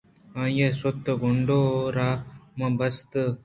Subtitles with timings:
[0.41, 2.09] آئی ءَ شُت ءُ گوٛنڈو ءَ را
[2.57, 3.11] ماں بست